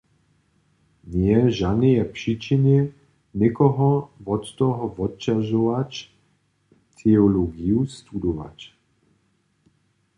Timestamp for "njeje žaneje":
1.11-2.03